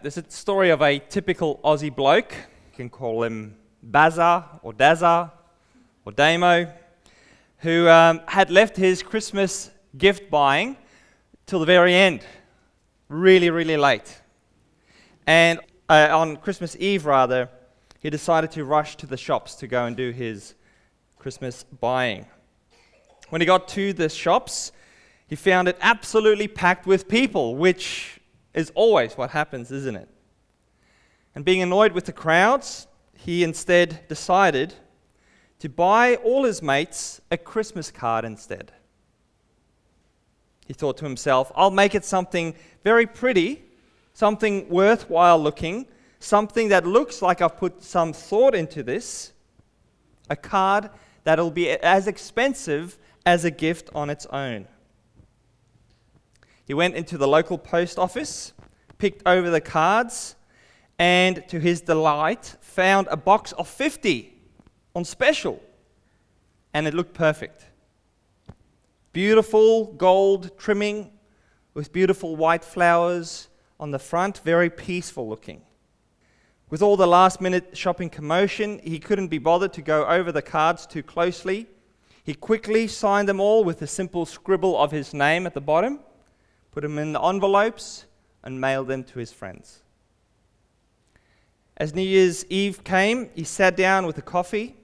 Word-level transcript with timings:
There's 0.00 0.16
a 0.16 0.30
story 0.30 0.70
of 0.70 0.80
a 0.80 1.00
typical 1.00 1.58
Aussie 1.64 1.92
bloke. 1.92 2.32
You 2.32 2.76
can 2.76 2.88
call 2.88 3.24
him 3.24 3.56
Bazza 3.84 4.44
or 4.62 4.72
Dazza 4.72 5.32
or 6.04 6.12
Damo, 6.12 6.72
who 7.56 7.88
um, 7.88 8.20
had 8.28 8.48
left 8.48 8.76
his 8.76 9.02
Christmas 9.02 9.72
gift 9.96 10.30
buying 10.30 10.76
till 11.46 11.58
the 11.58 11.66
very 11.66 11.96
end, 11.96 12.20
really, 13.08 13.50
really 13.50 13.76
late. 13.76 14.22
And 15.26 15.58
uh, 15.88 16.10
on 16.12 16.36
Christmas 16.36 16.76
Eve, 16.78 17.04
rather, 17.04 17.48
he 17.98 18.08
decided 18.08 18.52
to 18.52 18.64
rush 18.64 18.94
to 18.98 19.06
the 19.06 19.16
shops 19.16 19.56
to 19.56 19.66
go 19.66 19.84
and 19.84 19.96
do 19.96 20.12
his 20.12 20.54
Christmas 21.18 21.64
buying. 21.64 22.24
When 23.30 23.40
he 23.40 23.46
got 23.46 23.66
to 23.70 23.92
the 23.92 24.08
shops, 24.08 24.70
he 25.26 25.34
found 25.34 25.66
it 25.66 25.76
absolutely 25.80 26.46
packed 26.46 26.86
with 26.86 27.08
people, 27.08 27.56
which 27.56 28.17
is 28.54 28.72
always 28.74 29.14
what 29.14 29.30
happens, 29.30 29.70
isn't 29.70 29.96
it? 29.96 30.08
And 31.34 31.44
being 31.44 31.62
annoyed 31.62 31.92
with 31.92 32.06
the 32.06 32.12
crowds, 32.12 32.86
he 33.14 33.44
instead 33.44 34.00
decided 34.08 34.74
to 35.58 35.68
buy 35.68 36.16
all 36.16 36.44
his 36.44 36.62
mates 36.62 37.20
a 37.30 37.36
Christmas 37.36 37.90
card 37.90 38.24
instead. 38.24 38.72
He 40.66 40.74
thought 40.74 40.96
to 40.98 41.04
himself, 41.04 41.50
I'll 41.56 41.70
make 41.70 41.94
it 41.94 42.04
something 42.04 42.54
very 42.84 43.06
pretty, 43.06 43.62
something 44.12 44.68
worthwhile 44.68 45.38
looking, 45.38 45.86
something 46.20 46.68
that 46.68 46.86
looks 46.86 47.22
like 47.22 47.40
I've 47.40 47.56
put 47.56 47.82
some 47.82 48.12
thought 48.12 48.54
into 48.54 48.82
this, 48.82 49.32
a 50.28 50.36
card 50.36 50.90
that'll 51.24 51.50
be 51.50 51.70
as 51.70 52.06
expensive 52.06 52.98
as 53.24 53.44
a 53.44 53.50
gift 53.50 53.90
on 53.94 54.10
its 54.10 54.26
own. 54.26 54.66
He 56.68 56.74
went 56.74 56.96
into 56.96 57.16
the 57.16 57.26
local 57.26 57.56
post 57.56 57.98
office, 57.98 58.52
picked 58.98 59.26
over 59.26 59.48
the 59.48 59.60
cards, 59.60 60.36
and 60.98 61.42
to 61.48 61.58
his 61.58 61.80
delight, 61.80 62.56
found 62.60 63.08
a 63.10 63.16
box 63.16 63.52
of 63.52 63.66
50 63.66 64.34
on 64.94 65.06
special. 65.06 65.62
And 66.74 66.86
it 66.86 66.92
looked 66.92 67.14
perfect. 67.14 67.64
Beautiful 69.14 69.86
gold 69.94 70.58
trimming 70.58 71.10
with 71.72 71.90
beautiful 71.90 72.36
white 72.36 72.64
flowers 72.64 73.48
on 73.80 73.90
the 73.90 73.98
front, 73.98 74.38
very 74.38 74.68
peaceful 74.68 75.26
looking. 75.26 75.62
With 76.68 76.82
all 76.82 76.98
the 76.98 77.06
last 77.06 77.40
minute 77.40 77.78
shopping 77.78 78.10
commotion, 78.10 78.78
he 78.84 78.98
couldn't 78.98 79.28
be 79.28 79.38
bothered 79.38 79.72
to 79.72 79.80
go 79.80 80.04
over 80.06 80.30
the 80.30 80.42
cards 80.42 80.86
too 80.86 81.02
closely. 81.02 81.66
He 82.24 82.34
quickly 82.34 82.88
signed 82.88 83.26
them 83.26 83.40
all 83.40 83.64
with 83.64 83.80
a 83.80 83.86
simple 83.86 84.26
scribble 84.26 84.76
of 84.76 84.90
his 84.90 85.14
name 85.14 85.46
at 85.46 85.54
the 85.54 85.62
bottom 85.62 86.00
put 86.78 86.82
them 86.82 86.96
in 86.96 87.12
the 87.12 87.20
envelopes, 87.20 88.04
and 88.44 88.60
mailed 88.60 88.86
them 88.86 89.02
to 89.02 89.18
his 89.18 89.32
friends. 89.32 89.82
As 91.76 91.92
New 91.92 92.02
Year's 92.02 92.46
Eve 92.48 92.84
came, 92.84 93.30
he 93.34 93.42
sat 93.42 93.76
down 93.76 94.06
with 94.06 94.16
a 94.16 94.22
coffee. 94.22 94.76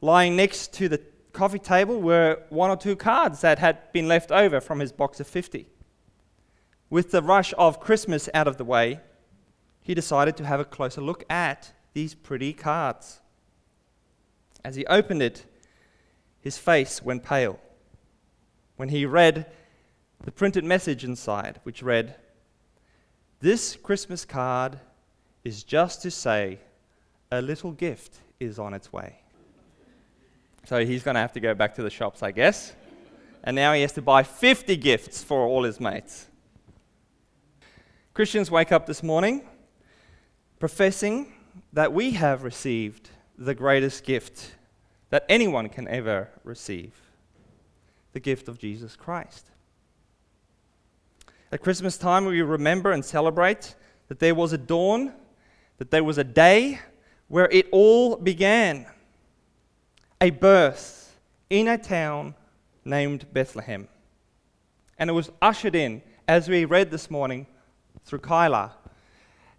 Lying 0.00 0.34
next 0.34 0.74
to 0.74 0.88
the 0.88 1.00
coffee 1.32 1.60
table 1.60 2.00
were 2.00 2.42
one 2.48 2.68
or 2.68 2.76
two 2.76 2.96
cards 2.96 3.42
that 3.42 3.60
had 3.60 3.92
been 3.92 4.08
left 4.08 4.32
over 4.32 4.60
from 4.60 4.80
his 4.80 4.90
box 4.90 5.20
of 5.20 5.28
50. 5.28 5.68
With 6.88 7.12
the 7.12 7.22
rush 7.22 7.54
of 7.56 7.78
Christmas 7.78 8.28
out 8.34 8.48
of 8.48 8.56
the 8.56 8.64
way, 8.64 8.98
he 9.82 9.94
decided 9.94 10.36
to 10.38 10.44
have 10.44 10.58
a 10.58 10.64
closer 10.64 11.00
look 11.00 11.22
at 11.30 11.72
these 11.92 12.12
pretty 12.12 12.52
cards. 12.52 13.20
As 14.64 14.74
he 14.74 14.84
opened 14.86 15.22
it, 15.22 15.46
his 16.40 16.58
face 16.58 17.04
went 17.04 17.22
pale. 17.22 17.60
When 18.74 18.88
he 18.88 19.06
read 19.06 19.46
the 20.24 20.32
printed 20.32 20.64
message 20.64 21.04
inside, 21.04 21.60
which 21.62 21.82
read, 21.82 22.14
This 23.40 23.76
Christmas 23.76 24.24
card 24.24 24.78
is 25.44 25.64
just 25.64 26.02
to 26.02 26.10
say 26.10 26.58
a 27.30 27.40
little 27.40 27.72
gift 27.72 28.18
is 28.38 28.58
on 28.58 28.74
its 28.74 28.92
way. 28.92 29.20
So 30.64 30.84
he's 30.84 31.02
going 31.02 31.14
to 31.14 31.20
have 31.20 31.32
to 31.32 31.40
go 31.40 31.54
back 31.54 31.74
to 31.76 31.82
the 31.82 31.90
shops, 31.90 32.22
I 32.22 32.32
guess. 32.32 32.74
And 33.42 33.56
now 33.56 33.72
he 33.72 33.80
has 33.80 33.92
to 33.92 34.02
buy 34.02 34.22
50 34.22 34.76
gifts 34.76 35.24
for 35.24 35.46
all 35.46 35.62
his 35.62 35.80
mates. 35.80 36.26
Christians 38.12 38.50
wake 38.50 38.70
up 38.70 38.86
this 38.86 39.02
morning 39.02 39.42
professing 40.58 41.32
that 41.72 41.92
we 41.92 42.10
have 42.10 42.42
received 42.42 43.08
the 43.38 43.54
greatest 43.54 44.04
gift 44.04 44.56
that 45.08 45.24
anyone 45.28 45.70
can 45.70 45.88
ever 45.88 46.28
receive 46.44 46.92
the 48.12 48.20
gift 48.20 48.46
of 48.46 48.58
Jesus 48.58 48.94
Christ. 48.94 49.50
At 51.52 51.62
Christmas 51.62 51.98
time, 51.98 52.26
we 52.26 52.42
remember 52.42 52.92
and 52.92 53.04
celebrate 53.04 53.74
that 54.08 54.20
there 54.20 54.34
was 54.34 54.52
a 54.52 54.58
dawn, 54.58 55.12
that 55.78 55.90
there 55.90 56.04
was 56.04 56.18
a 56.18 56.24
day 56.24 56.78
where 57.28 57.48
it 57.50 57.66
all 57.72 58.16
began. 58.16 58.86
A 60.20 60.30
birth 60.30 61.18
in 61.48 61.66
a 61.66 61.78
town 61.78 62.34
named 62.84 63.26
Bethlehem. 63.32 63.88
And 64.98 65.10
it 65.10 65.12
was 65.12 65.30
ushered 65.42 65.74
in, 65.74 66.02
as 66.28 66.48
we 66.48 66.64
read 66.66 66.90
this 66.90 67.10
morning 67.10 67.46
through 68.04 68.20
Kyla, 68.20 68.76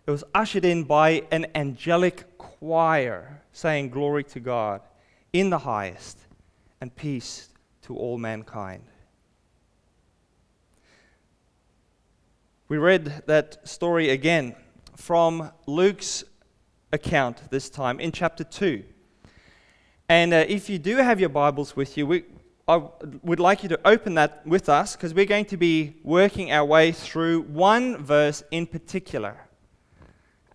it 0.05 0.11
was 0.11 0.23
ushered 0.33 0.65
in 0.65 0.83
by 0.83 1.23
an 1.31 1.47
angelic 1.55 2.37
choir 2.37 3.41
saying, 3.51 3.89
Glory 3.89 4.23
to 4.25 4.39
God 4.39 4.81
in 5.33 5.49
the 5.49 5.57
highest, 5.57 6.19
and 6.79 6.95
peace 6.95 7.49
to 7.83 7.95
all 7.95 8.17
mankind. 8.17 8.83
We 12.71 12.77
read 12.77 13.23
that 13.25 13.67
story 13.67 14.11
again 14.11 14.55
from 14.95 15.51
Luke's 15.67 16.23
account 16.93 17.51
this 17.51 17.69
time 17.69 17.99
in 17.99 18.13
chapter 18.13 18.45
2. 18.45 18.81
And 20.07 20.33
uh, 20.33 20.45
if 20.47 20.69
you 20.69 20.79
do 20.79 20.95
have 20.95 21.19
your 21.19 21.27
Bibles 21.27 21.75
with 21.75 21.97
you, 21.97 22.07
we, 22.07 22.23
I 22.69 22.81
would 23.23 23.41
like 23.41 23.63
you 23.63 23.67
to 23.67 23.79
open 23.83 24.13
that 24.13 24.47
with 24.47 24.69
us 24.69 24.95
because 24.95 25.13
we're 25.13 25.25
going 25.25 25.47
to 25.47 25.57
be 25.57 25.97
working 26.01 26.53
our 26.53 26.63
way 26.63 26.93
through 26.93 27.41
one 27.41 27.97
verse 27.97 28.41
in 28.51 28.65
particular. 28.65 29.35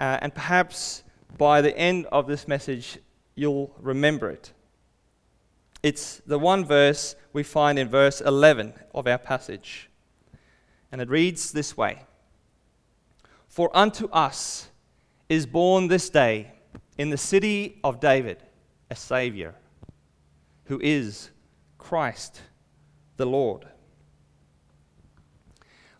Uh, 0.00 0.16
and 0.22 0.34
perhaps 0.34 1.02
by 1.36 1.60
the 1.60 1.76
end 1.76 2.06
of 2.06 2.26
this 2.26 2.48
message, 2.48 2.96
you'll 3.34 3.74
remember 3.78 4.30
it. 4.30 4.54
It's 5.82 6.22
the 6.26 6.38
one 6.38 6.64
verse 6.64 7.14
we 7.34 7.42
find 7.42 7.78
in 7.78 7.90
verse 7.90 8.22
11 8.22 8.72
of 8.94 9.06
our 9.06 9.18
passage. 9.18 9.90
And 10.96 11.02
it 11.02 11.10
reads 11.10 11.52
this 11.52 11.76
way 11.76 12.04
For 13.48 13.68
unto 13.76 14.08
us 14.08 14.70
is 15.28 15.44
born 15.44 15.88
this 15.88 16.08
day 16.08 16.52
in 16.96 17.10
the 17.10 17.18
city 17.18 17.78
of 17.84 18.00
David 18.00 18.42
a 18.90 18.96
Savior, 18.96 19.54
who 20.64 20.80
is 20.82 21.32
Christ 21.76 22.40
the 23.18 23.26
Lord. 23.26 23.66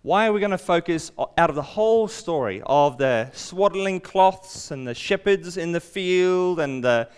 Why 0.01 0.29
are 0.29 0.33
we 0.33 0.41
going 0.41 0.53
to 0.53 0.57
focus 0.57 1.13
out 1.37 1.51
of 1.51 1.57
the 1.57 1.61
whole 1.61 2.09
story 2.09 2.63
of 2.65 2.97
the 2.97 3.31
swaddling 3.35 4.01
cloths 4.01 4.71
and 4.71 4.89
the 4.89 4.95
shepherds 4.95 5.59
in 5.59 5.73
the 5.73 5.81
field 5.81 6.59
and 6.59 6.83
the, 6.83 7.11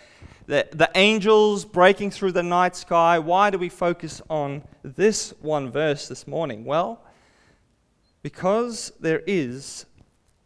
the, 0.47 0.67
the 0.73 0.91
angels 0.97 1.65
breaking 1.65 2.11
through 2.11 2.33
the 2.33 2.43
night 2.43 2.75
sky? 2.75 3.21
Why 3.21 3.51
do 3.51 3.59
we 3.59 3.69
focus 3.69 4.21
on 4.29 4.65
this 4.83 5.33
one 5.41 5.71
verse 5.71 6.09
this 6.09 6.27
morning? 6.27 6.65
Well, 6.65 7.05
because 8.29 8.93
there 9.01 9.23
is 9.27 9.87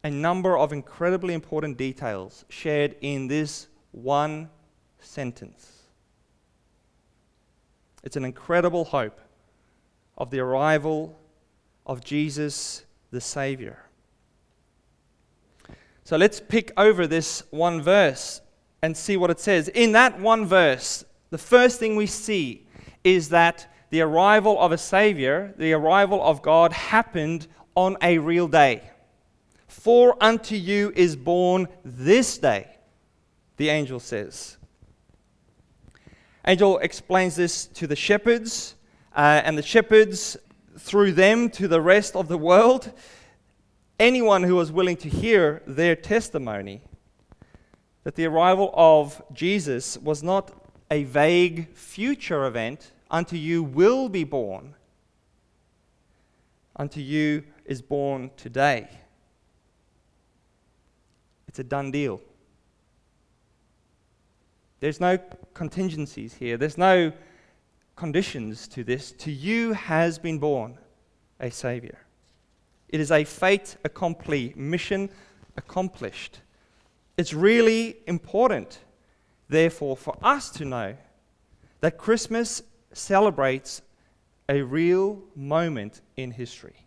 a 0.05 0.11
number 0.11 0.57
of 0.57 0.73
incredibly 0.73 1.35
important 1.35 1.77
details 1.77 2.45
shared 2.49 2.95
in 3.01 3.27
this 3.27 3.67
one 3.91 4.49
sentence. 5.01 5.83
It's 8.05 8.15
an 8.15 8.25
incredible 8.25 8.85
hope 8.85 9.21
of 10.17 10.31
the 10.31 10.39
arrival 10.39 11.19
of 11.85 12.05
Jesus 12.05 12.85
the 13.11 13.21
Savior. 13.21 13.81
So 16.05 16.17
let's 16.17 16.39
pick 16.39 16.71
over 16.77 17.09
this 17.09 17.43
one 17.51 17.83
verse 17.83 18.43
and 18.81 18.97
see 18.97 19.17
what 19.17 19.31
it 19.31 19.41
says. 19.41 19.67
In 19.67 19.91
that 19.91 20.21
one 20.21 20.47
verse, 20.47 21.05
the 21.31 21.39
first 21.39 21.81
thing 21.81 21.97
we 21.97 22.07
see 22.07 22.65
is 23.03 23.31
that 23.31 23.67
the 23.91 24.03
arrival 24.03 24.57
of 24.61 24.71
a 24.71 24.79
Savior, 24.79 25.53
the 25.59 25.73
arrival 25.73 26.23
of 26.23 26.43
God, 26.43 26.73
happened 26.73 27.49
on 27.75 27.97
a 28.03 28.19
real 28.19 28.49
day. 28.49 28.83
For 29.69 30.17
unto 30.21 30.55
you 30.55 30.93
is 30.95 31.17
born 31.17 31.69
this 31.85 32.39
day, 32.39 32.69
the 33.57 33.71
angel 33.71 34.01
says. 34.01 34.59
Angel 36.47 36.79
explains 36.79 37.37
this 37.37 37.67
to 37.67 37.87
the 37.87 37.97
shepherds, 37.97 38.75
uh, 39.15 39.43
and 39.45 39.57
the 39.57 39.63
shepherds, 39.63 40.37
through 40.79 41.13
them, 41.13 41.49
to 41.51 41.69
the 41.69 41.81
rest 41.81 42.17
of 42.17 42.29
the 42.29 42.39
world. 42.39 42.93
Anyone 43.99 44.43
who 44.43 44.57
was 44.57 44.73
willing 44.73 44.97
to 44.99 45.09
hear 45.09 45.63
their 45.67 45.95
testimony 45.95 46.83
that 48.05 48.17
the 48.17 48.27
arrival 48.27 48.71
of 48.75 49.23
Jesus 49.33 49.97
was 49.99 50.23
not 50.23 50.51
a 50.91 51.05
vague 51.05 51.75
future 51.75 52.45
event, 52.47 52.93
unto 53.11 53.37
you 53.37 53.63
will 53.63 54.09
be 54.09 54.25
born, 54.25 54.75
unto 56.77 57.01
you 57.01 57.45
is 57.65 57.83
born 57.83 58.31
today. 58.37 58.89
It's 61.49 61.59
a 61.59 61.65
done 61.65 61.91
deal. 61.91 62.21
There's 64.81 65.01
no 65.01 65.19
contingencies 65.55 66.35
here, 66.35 66.57
there's 66.57 66.79
no 66.79 67.13
conditions 67.95 68.67
to 68.69 68.83
this. 68.83 69.13
To 69.13 69.31
you 69.31 69.75
has 69.75 70.19
been 70.19 70.39
born 70.39 70.79
a 71.39 71.51
Savior. 71.51 71.99
It 72.89 73.01
is 73.01 73.11
a 73.11 73.25
fait 73.25 73.77
accompli, 73.85 74.53
mission 74.57 75.11
accomplished. 75.57 76.41
It's 77.17 77.33
really 77.33 77.97
important, 78.07 78.81
therefore, 79.49 79.97
for 79.97 80.17
us 80.23 80.51
to 80.51 80.65
know 80.65 80.97
that 81.81 81.99
Christmas 81.99 82.63
celebrates 82.93 83.83
a 84.49 84.63
real 84.63 85.23
moment 85.35 86.01
in 86.17 86.31
history. 86.31 86.82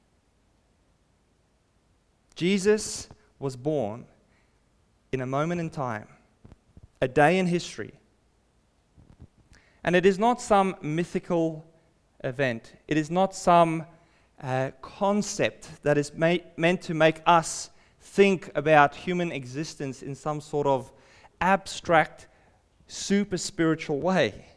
Jesus 2.36 3.10
was 3.40 3.56
born 3.56 4.06
in 5.12 5.22
a 5.22 5.26
moment 5.26 5.62
in 5.62 5.70
time, 5.70 6.08
a 7.02 7.08
day 7.08 7.40
in 7.40 7.48
history. 7.48 7.94
And 9.84 9.96
it 9.96 10.06
is 10.06 10.20
not 10.20 10.42
some 10.42 10.76
mythical 10.82 11.66
event, 12.24 12.74
it 12.88 12.98
is 12.98 13.10
not 13.10 13.36
some 13.36 13.86
uh, 14.42 14.72
concept 14.82 15.70
that 15.84 15.98
is 15.98 16.12
ma- 16.14 16.38
meant 16.58 16.82
to 16.82 16.94
make 16.94 17.22
us 17.26 17.70
think 18.02 18.52
about 18.56 18.96
human 18.96 19.32
existence 19.32 20.02
in 20.02 20.16
some 20.16 20.42
sort 20.42 20.68
of 20.68 20.92
abstract, 21.40 22.28
super 22.88 23.38
spiritual 23.38 24.00
way. 24.00 24.48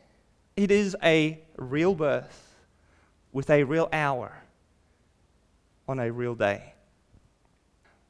It 0.56 0.70
is 0.70 0.96
a 1.02 1.40
real 1.56 1.94
birth 1.94 2.56
with 3.32 3.50
a 3.50 3.62
real 3.62 3.88
hour 3.92 4.32
on 5.86 6.00
a 6.00 6.10
real 6.10 6.34
day. 6.34 6.74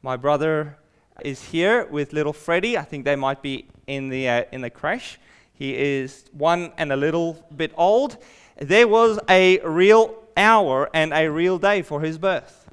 My 0.09 0.17
brother 0.17 0.79
is 1.21 1.45
here 1.45 1.85
with 1.85 2.15
little 2.15 2.33
Freddie. 2.33 2.79
I 2.79 2.83
think 2.83 3.05
they 3.05 3.15
might 3.15 3.43
be 3.43 3.67
in 3.87 4.09
the, 4.09 4.27
uh, 4.27 4.45
in 4.53 4.63
the 4.63 4.71
creche. 4.71 5.19
He 5.53 5.77
is 5.77 6.25
one 6.33 6.73
and 6.79 6.91
a 6.91 6.97
little 6.97 7.45
bit 7.55 7.73
old. 7.77 8.17
There 8.57 8.89
was 8.89 9.19
a 9.29 9.59
real 9.59 10.17
hour 10.35 10.89
and 10.95 11.13
a 11.13 11.29
real 11.29 11.59
day 11.59 11.83
for 11.83 12.01
his 12.01 12.17
birth. 12.17 12.71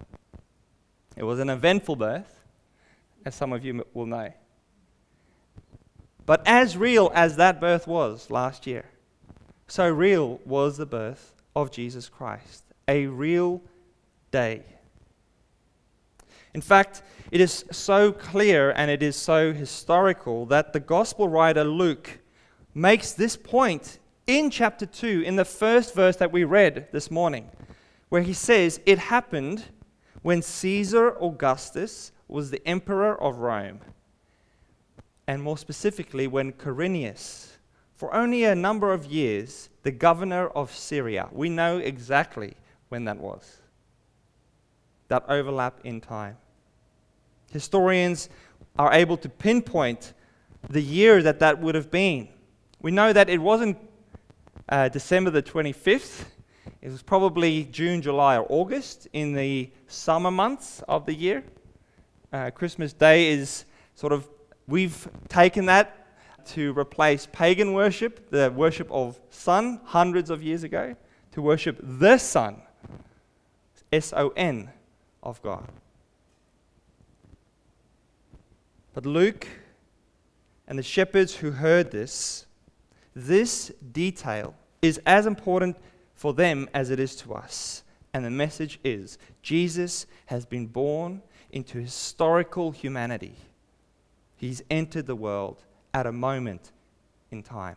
It 1.18 1.26
was 1.26 1.42
an 1.42 1.50
eventful 1.50 1.98
birth 1.98 2.40
as 3.26 3.36
some 3.36 3.52
of 3.52 3.66
you 3.66 3.86
will 3.94 4.06
know. 4.06 4.32
But 6.26 6.42
as 6.46 6.78
real 6.78 7.12
as 7.14 7.36
that 7.36 7.60
birth 7.60 7.86
was 7.86 8.32
last 8.32 8.66
year, 8.66 8.86
so 9.68 9.90
real 9.90 10.40
was 10.46 10.78
the 10.78 10.86
birth 10.86 11.34
of 11.54 11.70
Jesus 11.70 12.08
Christ. 12.08 12.64
A 12.88 13.08
real 13.08 13.62
day. 14.32 14.64
In 16.56 16.62
fact, 16.62 17.04
it 17.32 17.42
is 17.42 17.66
so 17.70 18.14
clear 18.14 18.72
and 18.72 18.90
it 18.90 19.04
is 19.04 19.18
so 19.18 19.52
historical 19.52 20.46
that 20.46 20.72
the 20.72 20.80
gospel 20.80 21.28
writer 21.28 21.66
Luke 21.66 22.20
makes 22.74 23.12
this 23.12 23.36
point 23.36 24.00
in 24.26 24.50
chapter 24.50 24.86
2, 24.86 25.24
in 25.26 25.36
the 25.36 25.44
first 25.44 25.94
verse 25.94 26.16
that 26.16 26.32
we 26.32 26.46
read 26.46 26.88
this 26.94 27.12
morning, 27.12 27.50
where 28.08 28.22
he 28.22 28.32
says, 28.32 28.80
It 28.86 29.00
happened 29.00 29.66
when 30.22 30.42
Caesar 30.42 31.18
Augustus 31.22 32.14
was 32.30 32.52
the 32.52 32.66
emperor 32.66 33.22
of 33.22 33.40
Rome, 33.40 33.82
and 35.28 35.44
more 35.44 35.58
specifically, 35.58 36.26
when 36.26 36.54
Quirinius, 36.54 37.50
for 37.96 38.14
only 38.14 38.46
a 38.46 38.56
number 38.56 38.94
of 38.94 39.06
years, 39.08 39.70
the 39.84 39.92
governor 39.92 40.48
of 40.48 40.74
Syria. 40.74 41.28
We 41.34 41.50
know 41.50 41.80
exactly 41.80 42.54
when 42.88 43.04
that 43.04 43.18
was. 43.18 43.58
That 45.10 45.26
overlap 45.28 45.82
in 45.84 46.00
time. 46.00 46.38
Historians 47.52 48.30
are 48.78 48.94
able 48.94 49.18
to 49.18 49.30
pinpoint 49.30 50.14
the 50.70 50.82
year 50.82 51.22
that 51.22 51.40
that 51.40 51.60
would 51.60 51.76
have 51.76 51.92
been. 51.92 52.28
We 52.82 52.92
know 52.92 53.14
that 53.14 53.30
it 53.30 53.40
wasn't 53.40 53.78
uh, 54.68 54.90
December 54.90 55.32
the 55.32 55.44
25th, 55.44 56.26
it 56.86 56.92
was 56.92 57.02
probably 57.02 57.64
June, 57.66 58.02
July, 58.02 58.38
or 58.38 58.46
August 58.48 59.08
in 59.12 59.34
the 59.34 59.72
summer 59.88 60.30
months 60.30 60.84
of 60.88 61.08
the 61.08 61.16
year. 61.16 61.44
Uh, 62.32 62.52
Christmas 62.52 62.94
Day 62.94 63.30
is 63.30 63.66
sort 63.96 64.14
of, 64.14 64.30
we've 64.68 65.08
taken 65.28 65.66
that 65.66 66.06
to 66.50 66.78
replace 66.78 67.28
pagan 67.32 67.74
worship, 67.74 68.30
the 68.30 68.52
worship 68.52 68.88
of 68.92 69.20
sun, 69.32 69.82
hundreds 69.84 70.30
of 70.30 70.44
years 70.44 70.64
ago, 70.64 70.96
to 71.32 71.42
worship 71.42 71.80
the 71.82 72.20
Son, 72.20 72.62
S 73.92 74.14
O 74.16 74.30
N, 74.36 74.70
of 75.24 75.42
God. 75.42 75.68
But 78.96 79.06
Luke 79.06 79.46
and 80.70 80.80
the 80.80 80.84
shepherds 80.84 81.36
who 81.36 81.52
heard 81.52 81.92
this, 81.92 82.46
this 83.14 83.70
detail 83.92 84.56
is 84.82 85.02
as 85.06 85.26
important 85.26 85.76
for 86.14 86.34
them 86.34 86.70
as 86.74 86.90
it 86.90 87.00
is 87.00 87.14
to 87.18 87.34
us. 87.34 87.84
And 88.14 88.24
the 88.24 88.30
message 88.30 88.80
is 88.86 89.18
Jesus 89.42 90.06
has 90.28 90.46
been 90.46 90.66
born 90.66 91.22
into 91.52 91.78
historical 91.78 92.72
humanity. 92.72 93.36
He's 94.38 94.64
entered 94.72 95.08
the 95.08 95.16
world 95.16 95.66
at 95.94 96.08
a 96.08 96.14
moment 96.14 96.72
in 97.32 97.44
time. 97.44 97.76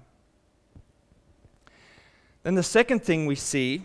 Then 2.44 2.55
the 2.55 2.62
second 2.62 3.03
thing 3.03 3.26
we 3.26 3.35
see 3.35 3.85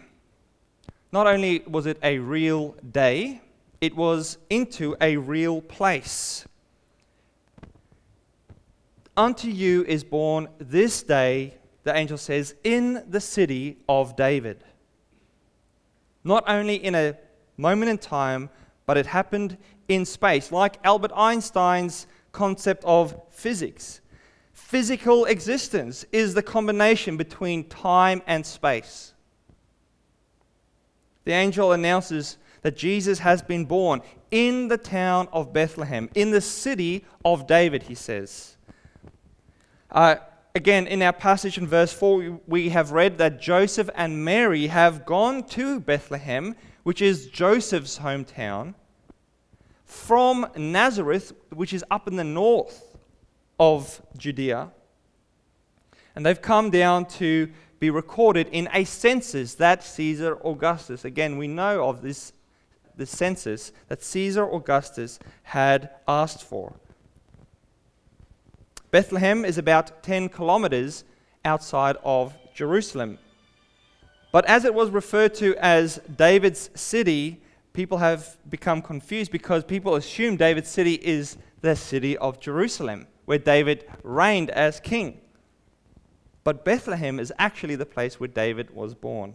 not 1.11 1.25
only 1.25 1.63
was 1.67 1.87
it 1.87 1.97
a 2.03 2.19
real 2.19 2.75
day, 2.91 3.41
it 3.81 3.95
was 3.95 4.37
into 4.51 4.95
a 5.01 5.17
real 5.17 5.61
place. 5.61 6.45
Unto 9.15 9.47
you 9.47 9.83
is 9.85 10.03
born 10.03 10.47
this 10.57 11.03
day, 11.03 11.53
the 11.83 11.95
angel 11.95 12.17
says, 12.17 12.55
in 12.63 13.03
the 13.07 13.21
city 13.21 13.77
of 13.87 14.15
David. 14.15 14.63
Not 16.23 16.43
only 16.47 16.75
in 16.75 16.95
a 16.95 17.15
moment 17.57 17.91
in 17.91 17.97
time, 17.99 18.49
but 18.85 18.97
it 18.97 19.05
happened 19.05 19.57
in 19.87 20.05
space, 20.05 20.51
like 20.51 20.79
Albert 20.83 21.11
Einstein's 21.15 22.07
concept 22.31 22.83
of 22.85 23.15
physics. 23.29 24.01
Physical 24.53 25.25
existence 25.25 26.05
is 26.11 26.33
the 26.33 26.41
combination 26.41 27.17
between 27.17 27.65
time 27.65 28.21
and 28.25 28.45
space. 28.45 29.13
The 31.25 31.33
angel 31.33 31.71
announces 31.71 32.37
that 32.63 32.75
Jesus 32.75 33.19
has 33.19 33.41
been 33.41 33.65
born 33.65 34.01
in 34.31 34.69
the 34.69 34.77
town 34.77 35.27
of 35.31 35.53
Bethlehem, 35.53 36.09
in 36.15 36.31
the 36.31 36.41
city 36.41 37.05
of 37.23 37.45
David, 37.45 37.83
he 37.83 37.95
says. 37.95 38.52
Uh, 39.93 40.15
again, 40.55 40.87
in 40.87 41.03
our 41.03 41.13
passage 41.13 41.59
in 41.59 41.67
verse 41.67 41.93
4, 41.93 42.39
we 42.47 42.69
have 42.69 42.91
read 42.91 43.19
that 43.19 43.39
Joseph 43.39 43.91
and 43.93 44.25
Mary 44.25 44.65
have 44.67 45.05
gone 45.05 45.43
to 45.49 45.79
Bethlehem, 45.79 46.55
which 46.81 46.99
is 46.99 47.27
Joseph's 47.27 47.99
hometown, 47.99 48.73
from 49.85 50.47
Nazareth, 50.57 51.31
which 51.51 51.73
is 51.73 51.85
up 51.91 52.07
in 52.07 52.15
the 52.15 52.23
north 52.23 52.97
of 53.59 54.01
Judea. 54.17 54.71
And 56.15 56.25
they've 56.25 56.41
come 56.41 56.71
down 56.71 57.05
to 57.05 57.51
be 57.79 57.91
recorded 57.91 58.47
in 58.51 58.67
a 58.73 58.85
census 58.85 59.53
that 59.55 59.83
Caesar 59.83 60.39
Augustus, 60.43 61.05
again, 61.05 61.37
we 61.37 61.47
know 61.47 61.87
of 61.87 62.01
this, 62.01 62.33
this 62.95 63.11
census 63.11 63.71
that 63.89 64.01
Caesar 64.01 64.49
Augustus 64.51 65.19
had 65.43 65.91
asked 66.07 66.41
for. 66.41 66.73
Bethlehem 68.93 69.43
is 69.43 69.57
about 69.57 70.03
10 70.03 70.29
kilometers 70.29 71.03
outside 71.43 71.97
of 72.03 72.37
Jerusalem. 72.53 73.17
But 74.31 74.45
as 74.45 74.65
it 74.65 74.75
was 74.75 74.91
referred 74.91 75.33
to 75.35 75.55
as 75.57 75.99
David's 76.15 76.69
city, 76.75 77.41
people 77.73 77.97
have 77.97 78.37
become 78.51 78.83
confused 78.83 79.31
because 79.31 79.63
people 79.63 79.95
assume 79.95 80.35
David's 80.35 80.69
city 80.69 80.93
is 81.01 81.37
the 81.61 81.75
city 81.75 82.15
of 82.19 82.39
Jerusalem, 82.39 83.07
where 83.25 83.39
David 83.39 83.89
reigned 84.03 84.51
as 84.51 84.79
king. 84.79 85.19
But 86.43 86.63
Bethlehem 86.63 87.19
is 87.19 87.33
actually 87.39 87.75
the 87.75 87.87
place 87.87 88.19
where 88.19 88.29
David 88.29 88.75
was 88.75 88.93
born. 88.93 89.33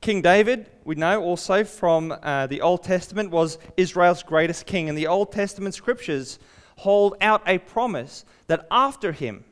King 0.00 0.22
David, 0.22 0.70
we 0.86 0.94
know 0.94 1.22
also 1.22 1.62
from 1.62 2.16
uh, 2.22 2.46
the 2.46 2.62
Old 2.62 2.82
Testament, 2.82 3.30
was 3.30 3.58
Israel's 3.76 4.22
greatest 4.22 4.64
king. 4.64 4.88
And 4.88 4.96
the 4.96 5.08
Old 5.08 5.30
Testament 5.30 5.74
scriptures 5.74 6.38
hold 6.80 7.14
out 7.20 7.42
a 7.46 7.58
promise 7.58 8.24
that 8.46 8.66
after 8.70 9.12
him, 9.12 9.44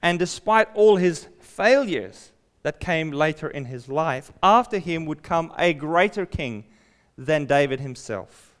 and 0.00 0.18
despite 0.18 0.68
all 0.74 0.96
his 0.96 1.28
failures, 1.40 2.32
that 2.62 2.80
came 2.80 3.10
later 3.10 3.48
in 3.48 3.64
his 3.66 3.88
life, 3.88 4.32
after 4.42 4.78
him 4.78 5.04
would 5.06 5.22
come 5.22 5.52
a 5.58 5.72
greater 5.72 6.24
king 6.24 6.64
than 7.18 7.44
David 7.44 7.80
himself. 7.80 8.56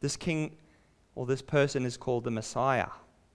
This 0.00 0.16
king 0.16 0.56
or 1.14 1.26
this 1.26 1.42
person 1.42 1.84
is 1.84 1.96
called 1.96 2.24
the 2.24 2.30
Messiah, 2.30 2.88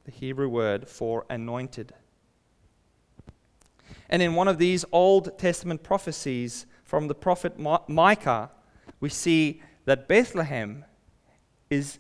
the 0.04 0.12
Hebrew 0.12 0.50
word 0.50 0.88
for 0.88 1.25
anointed. 1.30 1.94
And 4.10 4.22
in 4.22 4.36
one 4.36 4.48
of 4.48 4.58
these 4.58 4.86
Old 4.92 5.38
Testament 5.40 5.82
prophecies 5.82 6.66
from 6.84 7.08
the 7.08 7.16
prophet 7.16 7.58
Micah, 7.88 8.51
we 9.00 9.10
see 9.10 9.62
that 9.86 10.08
Bethlehem 10.08 10.86
is 11.70 12.00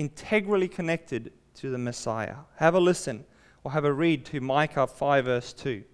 integrally 0.00 0.66
connected 0.66 1.30
to 1.54 1.68
the 1.68 1.76
Messiah. 1.76 2.36
Have 2.56 2.74
a 2.74 2.80
listen 2.80 3.26
or 3.62 3.72
have 3.72 3.84
a 3.84 3.92
read 3.92 4.24
to 4.24 4.40
Micah 4.40 4.86
5, 4.86 5.26
verse 5.26 5.52
2. 5.52 5.84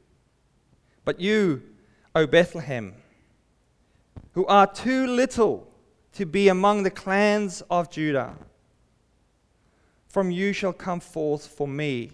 But 1.05 1.19
you, 1.19 1.63
O 2.15 2.25
Bethlehem, 2.25 2.95
who 4.33 4.47
are 4.47 4.67
too 4.69 5.09
little 5.09 5.69
to 6.13 6.25
be 6.25 6.47
among 6.47 6.85
the 6.85 6.91
clans 6.91 7.65
of 7.69 7.91
Judah, 7.91 8.37
from 10.07 10.31
you 10.31 10.53
shall 10.53 10.73
come 10.73 11.01
forth 11.01 11.45
for 11.45 11.67
me 11.67 12.13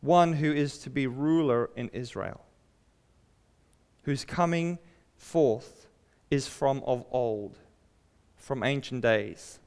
one 0.00 0.34
who 0.34 0.52
is 0.52 0.78
to 0.78 0.90
be 0.90 1.08
ruler 1.08 1.70
in 1.74 1.88
Israel, 1.88 2.40
whose 4.04 4.24
coming 4.24 4.78
forth 5.16 5.88
is 6.30 6.46
from 6.46 6.84
of 6.86 7.04
old, 7.10 7.58
from 8.36 8.62
ancient 8.62 9.02
days. 9.02 9.58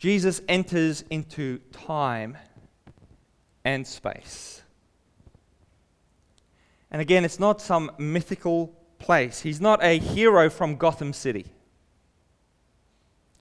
Jesus 0.00 0.40
enters 0.48 1.04
into 1.10 1.58
time 1.72 2.38
and 3.66 3.86
space. 3.86 4.62
And 6.90 7.02
again, 7.02 7.22
it's 7.22 7.38
not 7.38 7.60
some 7.60 7.92
mythical 7.98 8.68
place. 8.98 9.40
He's 9.42 9.60
not 9.60 9.84
a 9.84 9.98
hero 9.98 10.48
from 10.48 10.76
Gotham 10.76 11.12
City. 11.12 11.44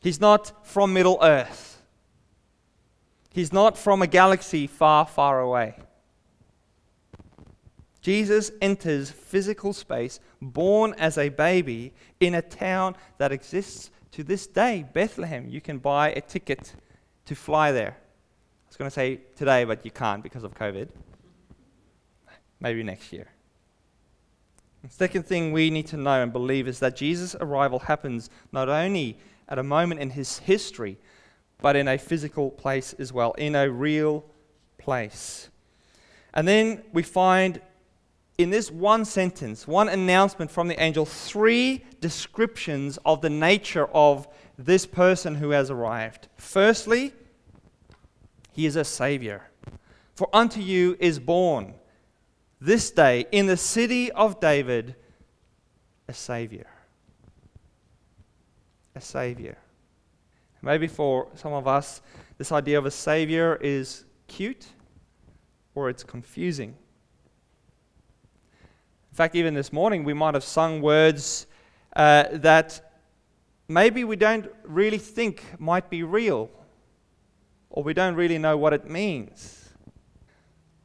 He's 0.02 0.20
not 0.20 0.68
from 0.68 0.92
Middle 0.92 1.18
Earth. 1.22 1.82
He's 3.32 3.54
not 3.54 3.78
from 3.78 4.02
a 4.02 4.08
galaxy 4.08 4.68
far, 4.68 5.06
far 5.06 5.40
away. 5.40 5.76
Jesus 8.02 8.52
enters 8.62 9.12
physical 9.12 9.72
space, 9.72 10.20
born 10.42 10.94
as 10.98 11.18
a 11.18 11.30
baby 11.30 11.94
in 12.20 12.36
a 12.36 12.42
town 12.42 12.98
that 13.18 13.32
exists 13.32 13.92
to 14.12 14.24
this 14.24 14.48
day, 14.48 14.86
Bethlehem. 14.94 15.50
You 15.50 15.62
can 15.62 15.78
buy 15.78 16.12
a 16.12 16.22
ticket 16.22 16.74
to 17.26 17.36
fly 17.36 17.72
there. 17.72 17.98
I 17.98 18.68
was 18.68 18.78
going 18.78 18.90
to 18.90 18.94
say 18.94 19.22
today, 19.36 19.64
but 19.64 19.86
you 19.86 19.92
can't 19.92 20.24
because 20.24 20.44
of 20.44 20.54
COVID. 20.54 20.90
Maybe 22.60 22.84
next 22.84 23.14
year. 23.14 23.28
The 24.84 24.90
second 24.90 25.24
thing 25.24 25.52
we 25.52 25.70
need 25.70 25.88
to 25.88 25.98
know 25.98 26.22
and 26.24 26.32
believe 26.32 26.68
is 26.68 26.80
that 26.80 26.96
Jesus' 26.96 27.36
arrival 27.40 27.80
happens 27.80 28.30
not 28.52 28.70
only 28.70 29.18
at 29.48 29.60
a 29.60 29.64
moment 29.64 30.00
in 30.00 30.12
his 30.12 30.40
history, 30.40 30.98
but 31.62 31.76
in 31.76 31.88
a 31.88 31.98
physical 31.98 32.50
place 32.52 32.94
as 32.94 33.12
well, 33.12 33.34
in 33.34 33.56
a 33.56 33.70
real 33.70 34.24
place. 34.78 35.50
And 36.34 36.48
then 36.48 36.84
we 36.94 37.04
find 37.04 37.60
in 38.40 38.50
this 38.50 38.72
one 38.72 39.04
sentence, 39.04 39.68
one 39.68 39.90
announcement 39.90 40.50
from 40.50 40.70
the 40.70 40.82
angel, 40.82 41.06
three 41.06 41.84
descriptions 42.00 42.98
of 43.04 43.20
the 43.20 43.30
nature 43.30 43.88
of 43.88 44.30
this 44.58 44.86
person 44.86 45.36
who 45.36 45.50
has 45.50 45.70
arrived. 45.70 46.30
Firstly, 46.38 47.14
he 48.54 48.66
is 48.66 48.78
a 48.78 48.86
savior. 48.86 49.44
For 50.16 50.30
unto 50.32 50.62
you 50.62 50.96
is 51.02 51.20
born 51.20 51.74
this 52.62 52.92
day 52.92 53.26
in 53.34 53.46
the 53.46 53.58
city 53.58 54.10
of 54.14 54.40
David 54.40 54.96
a 56.08 56.14
savior. 56.14 56.68
A 58.96 59.02
savior. 59.02 59.58
Maybe 60.62 60.88
for 60.88 61.28
some 61.36 61.52
of 61.52 61.68
us, 61.68 62.02
this 62.38 62.54
idea 62.54 62.78
of 62.78 62.86
a 62.86 62.92
savior 62.92 63.58
is 63.58 64.06
cute 64.28 64.68
or 65.76 65.90
it's 65.90 66.06
confusing 66.06 66.78
fact, 69.20 69.36
even 69.36 69.54
this 69.54 69.74
morning, 69.74 70.06
we 70.06 70.14
might 70.14 70.34
have 70.34 70.46
sung 70.46 70.82
words 70.82 71.46
uh, 71.94 72.24
that 72.32 72.94
maybe 73.68 74.06
we 74.06 74.16
don't 74.16 74.48
really 74.64 74.98
think 74.98 75.44
might 75.60 75.90
be 75.90 76.04
real, 76.04 76.50
or 77.70 77.84
we 77.84 77.94
don't 77.94 78.16
really 78.16 78.38
know 78.38 78.56
what 78.56 78.72
it 78.72 78.90
means. 78.90 79.72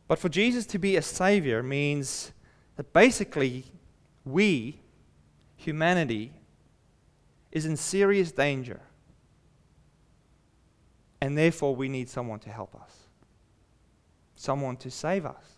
But 0.09 0.19
for 0.19 0.29
Jesus 0.29 0.67
to 0.67 0.81
be 0.81 0.97
a 0.97 1.03
Savior 1.03 1.62
means 1.62 2.33
that 2.75 2.93
basically 2.93 3.67
we, 4.25 4.81
humanity, 5.55 6.33
is 7.53 7.67
in 7.67 7.76
serious 7.76 8.33
danger. 8.33 8.81
And 11.21 11.38
therefore, 11.38 11.76
we 11.76 11.88
need 11.88 12.09
someone 12.09 12.41
to 12.41 12.50
help 12.50 12.75
us, 12.75 12.91
someone 14.35 14.76
to 14.79 14.91
save 14.91 15.25
us. 15.25 15.53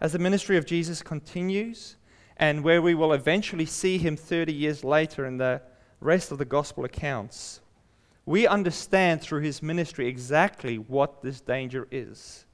As 0.00 0.12
the 0.12 0.18
ministry 0.18 0.56
of 0.56 0.66
Jesus 0.66 1.02
continues, 1.02 1.96
and 2.36 2.62
where 2.62 2.82
we 2.82 2.94
will 2.94 3.12
eventually 3.12 3.64
see 3.64 3.98
him 3.98 4.16
30 4.16 4.52
years 4.52 4.84
later 4.84 5.24
in 5.24 5.38
the 5.38 5.62
rest 6.00 6.30
of 6.30 6.38
the 6.38 6.44
gospel 6.44 6.84
accounts, 6.84 7.60
we 8.26 8.46
understand 8.46 9.22
through 9.22 9.40
his 9.40 9.62
ministry 9.62 10.06
exactly 10.06 10.76
what 10.76 11.22
this 11.22 11.40
danger 11.40 11.88
is. 11.90 12.44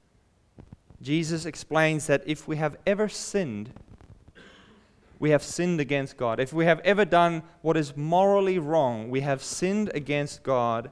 Jesus 1.01 1.45
explains 1.45 2.07
that 2.07 2.23
if 2.25 2.47
we 2.47 2.55
have 2.55 2.77
ever 2.85 3.09
sinned, 3.09 3.73
we 5.19 5.31
have 5.31 5.43
sinned 5.43 5.81
against 5.81 6.15
God. 6.15 6.39
If 6.39 6.53
we 6.53 6.65
have 6.65 6.79
ever 6.81 7.03
done 7.03 7.43
what 7.61 7.75
is 7.75 7.97
morally 7.97 8.59
wrong, 8.59 9.09
we 9.09 9.21
have 9.21 9.43
sinned 9.43 9.91
against 9.93 10.43
God, 10.43 10.91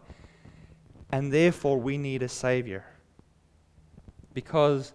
and 1.12 1.32
therefore 1.32 1.80
we 1.80 1.98
need 1.98 2.24
a 2.24 2.30
Savior. 2.30 2.84
Because 4.34 4.94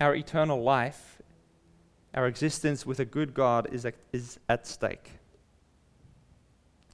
our 0.00 0.14
eternal 0.14 0.62
life, 0.62 1.20
our 2.14 2.26
existence 2.26 2.86
with 2.86 3.00
a 3.00 3.04
good 3.04 3.34
God 3.34 3.68
is 3.72 3.84
at, 3.84 3.94
is 4.12 4.38
at 4.48 4.66
stake. 4.66 5.12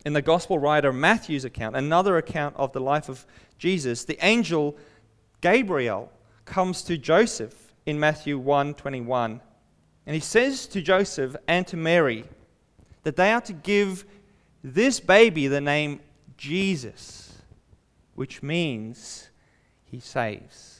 In 0.05 0.13
the 0.13 0.23
gospel 0.23 0.59
writer 0.59 0.93
Matthew's 0.93 1.45
account, 1.45 1.77
another 1.77 2.17
account 2.17 2.57
of 2.57 2.73
the 2.73 2.81
life 2.81 3.09
of 3.09 3.27
Jesus, 3.59 4.05
the 4.05 4.19
angel 4.25 4.77
Gabriel 5.41 6.11
comes 6.45 6.83
to 6.83 6.99
Joseph 6.99 7.73
in 7.87 7.99
Matthew 7.99 8.39
1:21. 8.39 9.41
And 10.07 10.15
he 10.15 10.21
says 10.21 10.67
to 10.69 10.83
Joseph 10.83 11.35
and 11.49 11.67
to 11.67 11.77
Mary 11.77 12.25
that 13.05 13.17
they 13.17 13.33
are 13.33 13.41
to 13.43 13.53
give 13.53 14.05
this 14.63 15.01
baby 15.01 15.47
the 15.47 15.61
name 15.61 16.01
Jesus, 16.37 17.33
which 18.15 18.43
means 18.43 19.31
he 19.85 20.01
saves. 20.01 20.74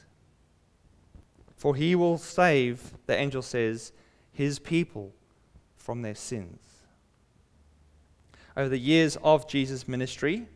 For 1.65 1.75
he 1.75 1.95
will 1.95 2.19
save, 2.19 2.93
the 3.07 3.17
angel 3.17 3.41
says, 3.41 3.95
his 4.31 4.59
people 4.59 5.15
from 5.79 6.03
their 6.03 6.15
sins. 6.15 6.61
Over 8.55 8.69
the 8.69 8.77
years 8.77 9.17
of 9.23 9.49
Jesus' 9.49 9.89
ministry, 9.89 10.47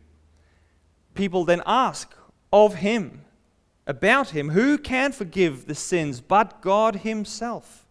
people 1.15 1.45
then 1.45 1.63
ask 1.65 2.13
of 2.53 2.75
him, 2.75 3.21
about 3.87 4.29
him, 4.29 4.49
who 4.49 4.77
can 4.77 5.11
forgive 5.11 5.65
the 5.65 5.73
sins 5.73 6.21
but 6.21 6.61
God 6.61 6.97
himself? 6.97 7.87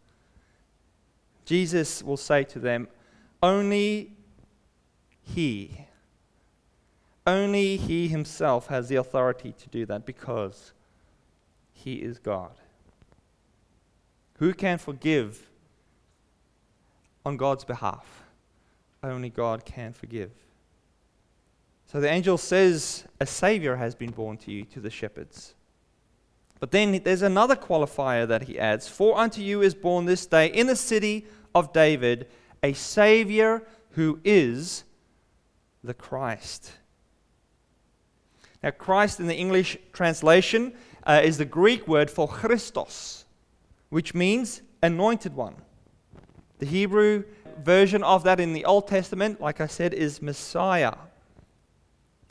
Jesus 1.44 2.04
will 2.04 2.16
say 2.16 2.44
to 2.44 2.60
them, 2.60 2.86
Only 3.42 4.12
he, 5.20 5.86
only 7.26 7.78
he 7.78 8.06
himself 8.06 8.68
has 8.68 8.88
the 8.88 8.94
authority 8.94 9.52
to 9.58 9.68
do 9.70 9.86
that 9.86 10.06
because 10.06 10.72
he 11.72 11.94
is 11.94 12.20
God. 12.20 12.52
Who 14.38 14.54
can 14.54 14.78
forgive 14.78 15.48
on 17.24 17.36
God's 17.36 17.64
behalf? 17.64 18.24
Only 19.02 19.30
God 19.30 19.64
can 19.64 19.92
forgive. 19.92 20.30
So 21.86 22.00
the 22.00 22.10
angel 22.10 22.38
says, 22.38 23.04
A 23.20 23.26
Savior 23.26 23.76
has 23.76 23.94
been 23.94 24.10
born 24.10 24.36
to 24.38 24.52
you, 24.52 24.64
to 24.66 24.80
the 24.80 24.90
shepherds. 24.90 25.54
But 26.60 26.70
then 26.70 27.00
there's 27.04 27.22
another 27.22 27.56
qualifier 27.56 28.26
that 28.28 28.42
he 28.42 28.58
adds 28.58 28.88
For 28.88 29.18
unto 29.18 29.40
you 29.40 29.62
is 29.62 29.74
born 29.74 30.04
this 30.04 30.26
day 30.26 30.46
in 30.46 30.66
the 30.66 30.76
city 30.76 31.26
of 31.54 31.72
David 31.72 32.26
a 32.62 32.72
Savior 32.72 33.62
who 33.92 34.20
is 34.24 34.84
the 35.82 35.94
Christ. 35.94 36.72
Now, 38.62 38.70
Christ 38.70 39.20
in 39.20 39.28
the 39.28 39.36
English 39.36 39.78
translation 39.92 40.74
uh, 41.04 41.20
is 41.22 41.38
the 41.38 41.44
Greek 41.44 41.86
word 41.86 42.10
for 42.10 42.26
Christos 42.26 43.24
which 43.90 44.14
means 44.14 44.62
anointed 44.82 45.34
one. 45.34 45.54
The 46.58 46.66
Hebrew 46.66 47.24
version 47.62 48.02
of 48.02 48.24
that 48.24 48.40
in 48.40 48.52
the 48.52 48.64
Old 48.64 48.88
Testament, 48.88 49.40
like 49.40 49.60
I 49.60 49.66
said, 49.66 49.94
is 49.94 50.22
Messiah. 50.22 50.94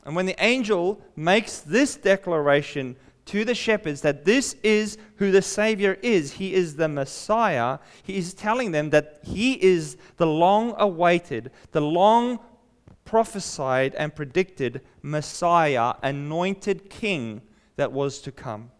And 0.04 0.16
when 0.16 0.26
the 0.26 0.42
angel 0.42 1.00
makes 1.16 1.60
this 1.60 1.96
declaration 1.96 2.96
to 3.26 3.44
the 3.44 3.54
shepherds 3.54 4.00
that 4.00 4.24
this 4.24 4.56
is 4.62 4.96
who 5.16 5.30
the 5.30 5.42
Savior 5.42 5.98
is, 6.02 6.32
he 6.32 6.54
is 6.54 6.76
the 6.76 6.88
Messiah, 6.88 7.78
he 8.02 8.16
is 8.16 8.32
telling 8.32 8.72
them 8.72 8.88
that 8.90 9.20
he 9.22 9.52
is 9.62 9.98
the 10.16 10.26
long 10.26 10.74
awaited, 10.78 11.50
the 11.72 11.82
long 11.82 12.38
prophesied 13.04 13.94
and 13.96 14.14
predicted 14.14 14.80
Messiah, 15.02 15.94
anointed 16.02 16.88
king 16.88 17.42
that 17.76 17.92
was 17.92 18.20
to 18.20 18.32
come. 18.32 18.70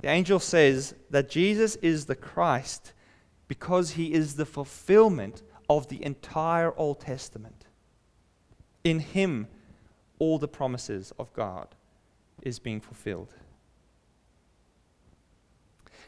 The 0.00 0.08
angel 0.08 0.38
says 0.38 0.94
that 1.10 1.28
Jesus 1.28 1.76
is 1.76 2.06
the 2.06 2.14
Christ 2.14 2.92
because 3.48 3.92
he 3.92 4.12
is 4.12 4.36
the 4.36 4.46
fulfillment 4.46 5.42
of 5.68 5.88
the 5.88 6.04
entire 6.04 6.72
Old 6.76 7.00
Testament. 7.00 7.66
In 8.84 9.00
him, 9.00 9.48
all 10.18 10.38
the 10.38 10.48
promises 10.48 11.12
of 11.18 11.32
God 11.32 11.74
is 12.42 12.58
being 12.58 12.80
fulfilled. 12.80 13.34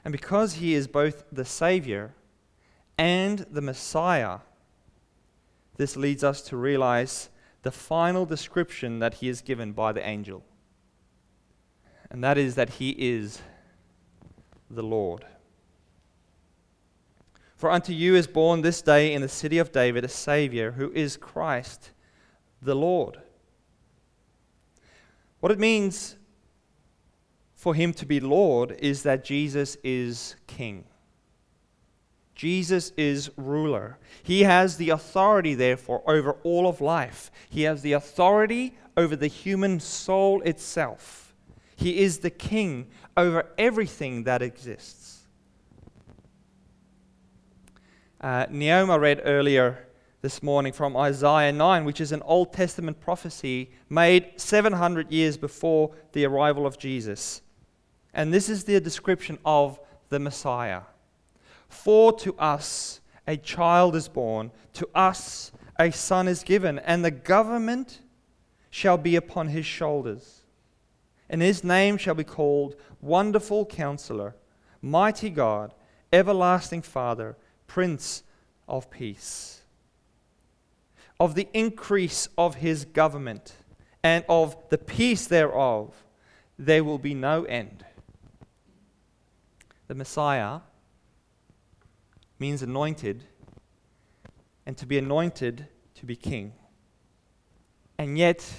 And 0.04 0.12
because 0.12 0.54
he 0.54 0.74
is 0.74 0.86
both 0.86 1.24
the 1.30 1.44
Savior 1.44 2.14
and 2.96 3.40
the 3.50 3.60
Messiah, 3.60 4.38
this 5.76 5.96
leads 5.96 6.24
us 6.24 6.42
to 6.42 6.56
realize 6.56 7.28
the 7.62 7.70
final 7.70 8.24
description 8.24 8.98
that 9.00 9.14
he 9.14 9.28
is 9.28 9.42
given 9.42 9.72
by 9.72 9.92
the 9.92 10.06
angel. 10.06 10.42
And 12.10 12.24
that 12.24 12.38
is 12.38 12.54
that 12.54 12.70
he 12.70 12.90
is 12.90 13.42
the 14.70 14.82
Lord. 14.82 15.24
For 17.56 17.70
unto 17.70 17.92
you 17.92 18.14
is 18.14 18.26
born 18.26 18.62
this 18.62 18.80
day 18.80 19.12
in 19.12 19.20
the 19.20 19.28
city 19.28 19.58
of 19.58 19.72
David 19.72 20.04
a 20.04 20.08
Savior 20.08 20.72
who 20.72 20.90
is 20.92 21.16
Christ 21.16 21.90
the 22.62 22.74
Lord. 22.74 23.18
What 25.40 25.52
it 25.52 25.58
means 25.58 26.16
for 27.54 27.74
him 27.74 27.92
to 27.94 28.06
be 28.06 28.20
Lord 28.20 28.76
is 28.78 29.02
that 29.02 29.24
Jesus 29.24 29.76
is 29.82 30.36
King. 30.46 30.84
Jesus 32.34 32.92
is 32.96 33.30
ruler. 33.36 33.98
He 34.22 34.44
has 34.44 34.78
the 34.78 34.88
authority, 34.88 35.54
therefore, 35.54 36.02
over 36.06 36.38
all 36.42 36.66
of 36.66 36.80
life. 36.80 37.30
He 37.50 37.64
has 37.64 37.82
the 37.82 37.92
authority 37.92 38.78
over 38.96 39.14
the 39.14 39.26
human 39.26 39.78
soul 39.80 40.40
itself. 40.40 41.34
He 41.76 41.98
is 41.98 42.18
the 42.18 42.30
king 42.30 42.86
over 43.20 43.46
everything 43.58 44.24
that 44.24 44.40
exists. 44.42 45.18
Uh, 48.20 48.46
Neoma 48.46 48.98
read 48.98 49.20
earlier 49.24 49.86
this 50.22 50.42
morning 50.42 50.72
from 50.72 50.96
Isaiah 50.96 51.52
9, 51.52 51.84
which 51.84 52.00
is 52.00 52.12
an 52.12 52.22
Old 52.22 52.52
Testament 52.52 53.00
prophecy 53.00 53.70
made 53.88 54.32
700 54.36 55.10
years 55.10 55.36
before 55.36 55.92
the 56.12 56.24
arrival 56.26 56.66
of 56.66 56.78
Jesus. 56.78 57.42
And 58.12 58.32
this 58.32 58.48
is 58.48 58.64
the 58.64 58.80
description 58.80 59.38
of 59.44 59.78
the 60.08 60.18
Messiah. 60.18 60.82
For 61.68 62.12
to 62.18 62.34
us 62.36 63.00
a 63.26 63.36
child 63.36 63.94
is 63.96 64.08
born, 64.08 64.50
to 64.74 64.88
us 64.94 65.52
a 65.78 65.90
son 65.90 66.26
is 66.28 66.42
given, 66.42 66.78
and 66.80 67.04
the 67.04 67.10
government 67.10 68.00
shall 68.70 68.98
be 68.98 69.16
upon 69.16 69.48
his 69.48 69.66
shoulders. 69.66 70.39
And 71.30 71.40
his 71.40 71.62
name 71.62 71.96
shall 71.96 72.16
be 72.16 72.24
called 72.24 72.74
Wonderful 73.00 73.64
Counselor, 73.66 74.34
Mighty 74.82 75.30
God, 75.30 75.72
Everlasting 76.12 76.82
Father, 76.82 77.36
Prince 77.68 78.24
of 78.66 78.90
Peace. 78.90 79.62
Of 81.20 81.36
the 81.36 81.46
increase 81.54 82.28
of 82.36 82.56
his 82.56 82.84
government 82.84 83.54
and 84.02 84.24
of 84.28 84.56
the 84.70 84.78
peace 84.78 85.28
thereof, 85.28 85.94
there 86.58 86.82
will 86.82 86.98
be 86.98 87.14
no 87.14 87.44
end. 87.44 87.84
The 89.86 89.94
Messiah 89.94 90.60
means 92.40 92.60
anointed, 92.60 93.22
and 94.66 94.76
to 94.78 94.86
be 94.86 94.98
anointed, 94.98 95.68
to 95.94 96.06
be 96.06 96.16
king. 96.16 96.54
And 97.98 98.18
yet, 98.18 98.50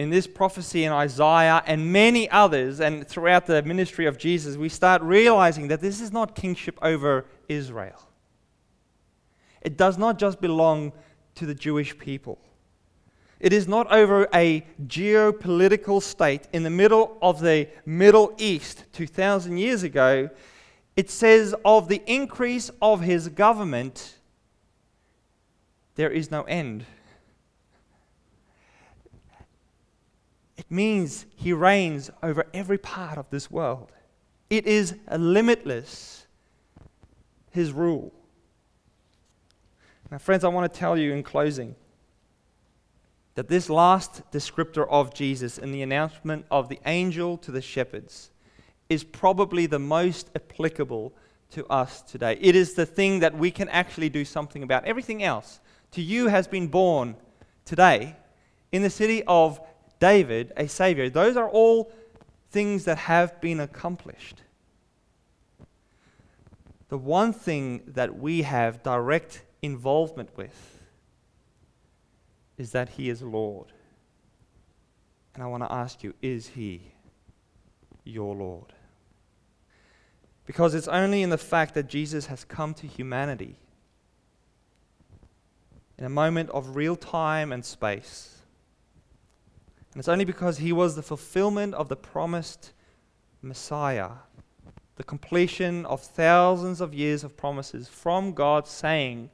in 0.00 0.10
this 0.10 0.26
prophecy 0.26 0.84
in 0.84 0.92
Isaiah 0.92 1.62
and 1.66 1.92
many 1.92 2.28
others, 2.30 2.80
and 2.80 3.06
throughout 3.06 3.46
the 3.46 3.62
ministry 3.62 4.06
of 4.06 4.18
Jesus, 4.18 4.56
we 4.56 4.68
start 4.68 5.02
realizing 5.02 5.68
that 5.68 5.80
this 5.80 6.00
is 6.00 6.12
not 6.12 6.34
kingship 6.34 6.78
over 6.82 7.26
Israel. 7.48 8.00
It 9.60 9.76
does 9.76 9.98
not 9.98 10.18
just 10.18 10.40
belong 10.40 10.92
to 11.34 11.46
the 11.46 11.54
Jewish 11.54 11.98
people. 11.98 12.38
It 13.38 13.52
is 13.52 13.68
not 13.68 13.90
over 13.92 14.28
a 14.34 14.66
geopolitical 14.86 16.02
state 16.02 16.48
in 16.52 16.62
the 16.62 16.70
middle 16.70 17.16
of 17.22 17.40
the 17.40 17.68
Middle 17.86 18.34
East 18.38 18.84
2,000 18.92 19.56
years 19.56 19.82
ago 19.82 20.30
it 21.00 21.10
says, 21.10 21.54
of 21.64 21.88
the 21.88 22.02
increase 22.06 22.70
of 22.82 23.00
his 23.00 23.28
government, 23.28 24.18
there 25.94 26.10
is 26.10 26.30
no 26.30 26.42
end. 26.42 26.84
Means 30.70 31.26
he 31.34 31.52
reigns 31.52 32.10
over 32.22 32.46
every 32.54 32.78
part 32.78 33.18
of 33.18 33.28
this 33.30 33.50
world. 33.50 33.90
It 34.48 34.66
is 34.66 34.94
limitless, 35.10 36.26
his 37.50 37.72
rule. 37.72 38.12
Now, 40.10 40.18
friends, 40.18 40.44
I 40.44 40.48
want 40.48 40.72
to 40.72 40.78
tell 40.78 40.96
you 40.96 41.12
in 41.12 41.22
closing 41.22 41.74
that 43.34 43.48
this 43.48 43.70
last 43.70 44.22
descriptor 44.32 44.86
of 44.88 45.14
Jesus 45.14 45.56
in 45.58 45.72
the 45.72 45.82
announcement 45.82 46.46
of 46.50 46.68
the 46.68 46.80
angel 46.84 47.36
to 47.38 47.52
the 47.52 47.62
shepherds 47.62 48.30
is 48.88 49.04
probably 49.04 49.66
the 49.66 49.78
most 49.78 50.30
applicable 50.34 51.12
to 51.50 51.64
us 51.66 52.02
today. 52.02 52.36
It 52.40 52.56
is 52.56 52.74
the 52.74 52.86
thing 52.86 53.20
that 53.20 53.36
we 53.36 53.50
can 53.50 53.68
actually 53.68 54.08
do 54.08 54.24
something 54.24 54.62
about. 54.62 54.84
Everything 54.84 55.22
else 55.22 55.60
to 55.92 56.02
you 56.02 56.26
has 56.26 56.46
been 56.48 56.66
born 56.66 57.16
today 57.64 58.16
in 58.72 58.82
the 58.82 58.90
city 58.90 59.22
of 59.26 59.60
David, 60.00 60.52
a 60.56 60.66
Savior. 60.66 61.08
Those 61.08 61.36
are 61.36 61.48
all 61.48 61.92
things 62.50 62.84
that 62.86 62.98
have 62.98 63.40
been 63.40 63.60
accomplished. 63.60 64.42
The 66.88 66.98
one 66.98 67.32
thing 67.32 67.82
that 67.86 68.18
we 68.18 68.42
have 68.42 68.82
direct 68.82 69.42
involvement 69.62 70.36
with 70.36 70.80
is 72.58 72.72
that 72.72 72.90
He 72.90 73.08
is 73.08 73.22
Lord. 73.22 73.68
And 75.34 75.42
I 75.44 75.46
want 75.46 75.62
to 75.62 75.72
ask 75.72 76.02
you 76.02 76.14
is 76.20 76.48
He 76.48 76.82
your 78.04 78.34
Lord? 78.34 78.72
Because 80.46 80.74
it's 80.74 80.88
only 80.88 81.22
in 81.22 81.30
the 81.30 81.38
fact 81.38 81.74
that 81.74 81.86
Jesus 81.86 82.26
has 82.26 82.44
come 82.44 82.74
to 82.74 82.86
humanity 82.86 83.56
in 85.96 86.04
a 86.04 86.08
moment 86.08 86.50
of 86.50 86.74
real 86.74 86.96
time 86.96 87.52
and 87.52 87.64
space. 87.64 88.39
It's 90.00 90.08
only 90.08 90.24
because 90.24 90.56
he 90.56 90.72
was 90.72 90.96
the 90.96 91.02
fulfillment 91.02 91.74
of 91.74 91.90
the 91.90 91.94
promised 91.94 92.72
Messiah, 93.42 94.12
the 94.96 95.04
completion 95.04 95.84
of 95.84 96.00
thousands 96.00 96.80
of 96.80 96.94
years 96.94 97.22
of 97.22 97.36
promises 97.36 97.86
from 97.86 98.32
God 98.32 98.66
saying, 98.66 99.28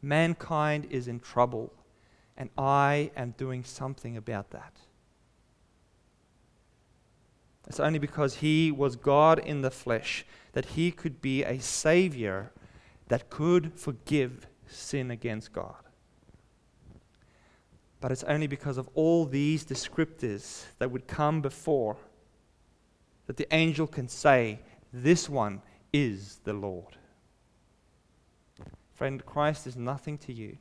Mankind 0.00 0.86
is 0.88 1.08
in 1.08 1.20
trouble, 1.20 1.74
and 2.38 2.48
I 2.56 3.10
am 3.18 3.34
doing 3.36 3.64
something 3.64 4.16
about 4.16 4.48
that. 4.52 4.78
It's 7.66 7.78
only 7.78 7.98
because 7.98 8.36
he 8.36 8.72
was 8.72 8.96
God 8.96 9.38
in 9.38 9.60
the 9.60 9.70
flesh 9.70 10.24
that 10.54 10.64
he 10.64 10.90
could 10.90 11.20
be 11.20 11.44
a 11.44 11.58
savior 11.58 12.50
that 13.08 13.28
could 13.28 13.74
forgive 13.74 14.46
sin 14.66 15.10
against 15.10 15.52
God. 15.52 15.87
But 18.00 18.12
it's 18.12 18.24
only 18.24 18.46
because 18.46 18.78
of 18.78 18.88
all 18.94 19.24
these 19.24 19.64
descriptors 19.64 20.64
that 20.78 20.90
would 20.90 21.06
come 21.06 21.40
before 21.40 21.96
that 23.26 23.36
the 23.36 23.52
angel 23.54 23.86
can 23.86 24.08
say, 24.08 24.60
This 24.92 25.28
one 25.28 25.62
is 25.92 26.40
the 26.44 26.52
Lord. 26.52 26.96
Friend, 28.94 29.24
Christ 29.24 29.66
is 29.66 29.76
nothing 29.76 30.18
to 30.18 30.32
you 30.32 30.58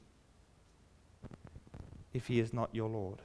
if 2.14 2.28
he 2.28 2.40
is 2.40 2.54
not 2.54 2.70
your 2.74 2.90
Lord. 2.90 3.22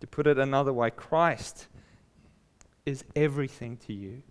To 0.00 0.06
put 0.06 0.26
it 0.26 0.38
another 0.38 0.72
way, 0.72 0.90
Christ 0.90 1.68
is 2.84 3.04
everything 3.14 3.76
to 3.86 3.92
you 3.92 4.22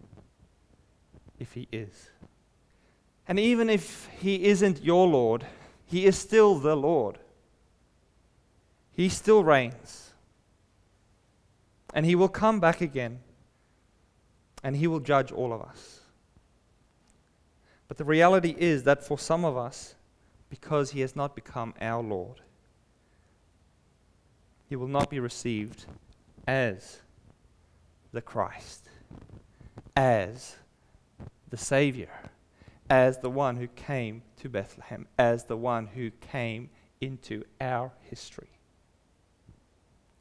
if 1.39 1.53
He 1.53 1.67
is. 1.71 2.09
And 3.27 3.39
even 3.39 3.69
if 3.69 4.07
He 4.19 4.45
isn't 4.45 4.83
your 4.83 5.07
Lord, 5.07 5.45
He 5.85 6.05
is 6.05 6.17
still 6.17 6.55
the 6.55 6.75
Lord. 6.75 7.19
He 8.95 9.09
still 9.09 9.43
reigns. 9.43 10.13
And 11.93 12.05
He 12.05 12.15
will 12.15 12.29
come 12.29 12.59
back 12.59 12.81
again 12.81 13.19
and 14.63 14.75
He 14.75 14.87
will 14.87 14.99
judge 14.99 15.31
all 15.31 15.53
of 15.53 15.61
us. 15.61 16.01
But 17.87 17.97
the 17.97 18.03
reality 18.03 18.55
is 18.57 18.83
that 18.83 19.03
for 19.03 19.19
some 19.19 19.45
of 19.45 19.55
us, 19.55 19.95
because 20.49 20.91
He 20.91 21.01
has 21.01 21.15
not 21.15 21.35
become 21.35 21.73
our 21.79 22.01
Lord, 22.01 22.41
He 24.67 24.75
will 24.75 24.87
not 24.87 25.09
be 25.09 25.19
received 25.19 25.85
as 26.47 26.99
the 28.11 28.21
Christ, 28.21 28.89
as 29.95 30.55
the 31.49 31.57
Savior, 31.57 32.09
as 32.89 33.19
the 33.19 33.29
one 33.29 33.57
who 33.57 33.67
came 33.67 34.23
to 34.37 34.49
Bethlehem, 34.49 35.05
as 35.19 35.43
the 35.43 35.57
one 35.57 35.87
who 35.87 36.09
came 36.09 36.69
into 37.01 37.43
our 37.61 37.91
history. 38.01 38.54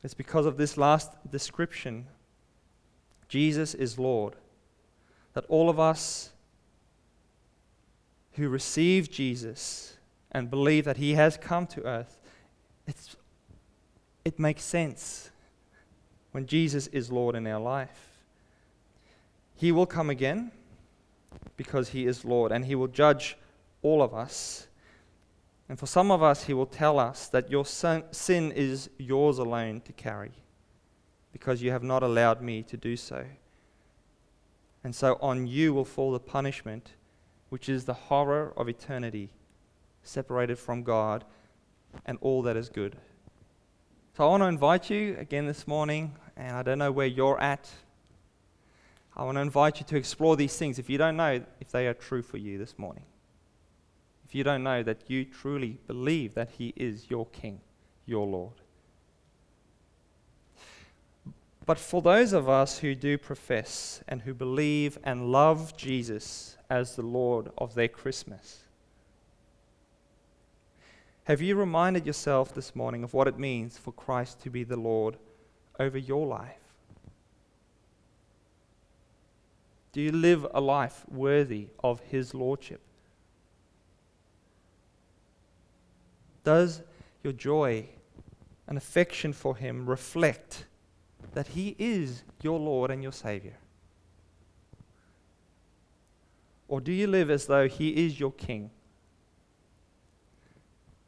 It's 0.05 0.14
because 0.14 0.45
of 0.45 0.59
this 0.59 0.77
last 0.77 1.12
description, 1.31 2.07
Jesus 3.27 3.73
is 3.73 3.99
Lord, 3.99 4.35
that 5.33 5.47
all 5.49 5.71
of 5.71 5.81
us 5.81 6.31
who 8.35 8.51
receive 8.51 9.11
Jesus 9.11 9.97
and 10.31 10.51
believe 10.51 10.85
that 10.85 10.99
He 10.99 11.14
has 11.14 11.38
come 11.38 11.67
to 11.69 11.83
earth, 11.87 12.21
it's, 12.87 13.17
it 14.27 14.38
makes 14.38 14.62
sense 14.62 15.31
when 16.33 16.47
Jesus 16.47 16.87
is 16.88 17.11
Lord 17.11 17.35
in 17.35 17.47
our 17.47 17.61
life. 17.61 18.19
He 19.55 19.73
will 19.73 19.87
come 19.87 20.11
again 20.11 20.53
because 21.57 21.88
He 21.88 22.07
is 22.07 22.27
Lord, 22.27 22.53
and 22.53 22.67
He 22.67 22.75
will 22.75 22.88
judge 22.88 23.38
all 23.81 24.03
of 24.03 24.12
us. 24.12 24.67
And 25.68 25.79
for 25.79 25.87
some 25.87 26.11
of 26.11 26.22
us, 26.22 26.44
He 26.44 26.55
will 26.55 26.66
tell 26.66 26.98
us 26.98 27.29
that 27.29 27.50
your 27.50 27.64
sin 27.64 28.53
is 28.53 28.90
yours 28.98 29.38
alone 29.38 29.81
to 29.83 29.92
carry 29.92 30.33
because 31.33 31.62
you 31.62 31.70
have 31.70 31.83
not 31.83 32.03
allowed 32.03 32.42
me 32.42 32.62
to 32.62 32.77
do 32.77 32.96
so. 32.96 33.24
And 34.85 34.94
so 34.94 35.18
on 35.20 35.46
you 35.46 35.72
will 35.72 35.85
fall 35.85 36.12
the 36.12 36.20
punishment, 36.20 36.92
which 37.48 37.68
is 37.68 37.85
the 37.85 37.94
horror 37.94 38.53
of 38.57 38.68
eternity, 38.68 39.31
separated 40.03 40.59
from 40.59 40.83
God 40.83 41.24
and 42.05 42.18
all 42.20 42.42
that 42.42 42.57
is 42.57 42.68
good. 42.68 42.96
So 44.16 44.24
I 44.24 44.29
want 44.29 44.42
to 44.42 44.46
invite 44.46 44.90
you 44.90 45.16
again 45.18 45.46
this 45.46 45.66
morning, 45.66 46.14
and 46.37 46.57
I 46.57 46.62
don't 46.62 46.79
know 46.79 46.92
where 46.92 47.07
you're 47.07 47.40
at. 47.40 47.70
I 49.16 49.24
want 49.24 49.37
to 49.37 49.40
invite 49.40 49.81
you 49.81 49.87
to 49.87 49.96
explore 49.96 50.37
these 50.37 50.57
things 50.57 50.79
if 50.79 50.90
you 50.90 50.98
don't 50.98 51.16
know 51.16 51.42
if 51.61 51.70
they 51.70 51.87
are 51.87 51.94
true 51.94 52.22
for 52.22 52.37
you 52.37 52.59
this 52.59 52.79
morning. 52.79 53.05
You 54.35 54.42
don't 54.42 54.64
know 54.64 54.83
that 54.83 55.09
you 55.09 55.25
truly 55.25 55.79
believe 55.87 56.35
that 56.35 56.51
He 56.59 56.73
is 56.75 57.09
your 57.09 57.27
King, 57.27 57.61
your 58.05 58.27
Lord. 58.27 58.55
But 61.64 61.79
for 61.79 62.03
those 62.03 62.33
of 62.33 62.49
us 62.49 62.79
who 62.79 62.97
do 62.97 63.16
profess 63.16 64.03
and 64.09 64.23
who 64.23 64.35
believe 64.35 64.99
and 65.05 65.31
love 65.31 65.77
Jesus 65.77 66.57
as 66.68 66.97
the 66.97 67.03
Lord 67.03 67.53
of 67.57 67.77
their 67.77 67.87
Christmas, 67.87 68.64
have 71.23 71.40
you 71.40 71.55
reminded 71.55 72.05
yourself 72.05 72.53
this 72.53 72.75
morning 72.75 73.05
of 73.05 73.14
what 73.14 73.29
it 73.29 73.38
means 73.38 73.79
for 73.79 73.92
Christ 73.92 74.40
to 74.40 74.51
be 74.51 74.64
the 74.64 74.77
Lord 74.77 75.16
over 75.79 75.97
your 75.97 76.27
life? 76.27 76.75
Do 79.92 80.01
you 80.01 80.11
live 80.11 80.44
a 80.53 80.61
life 80.61 81.05
worthy 81.09 81.68
of 81.85 82.01
His 82.01 82.35
Lordship? 82.35 82.81
Does 86.44 86.83
your 87.22 87.33
joy 87.33 87.87
and 88.68 88.78
affection 88.78 89.33
for 89.33 89.57
Him 89.57 89.87
reflect 89.87 90.66
that 91.33 91.48
He 91.48 91.74
is 91.78 92.22
your 92.42 92.59
Lord 92.59 92.90
and 92.90 93.02
your 93.02 93.12
Savior? 93.12 93.57
Or 96.68 96.80
do 96.80 96.92
you 96.92 97.07
live 97.07 97.30
as 97.30 97.46
though 97.46 97.68
He 97.68 98.07
is 98.07 98.20
your 98.20 98.33
King 98.33 98.70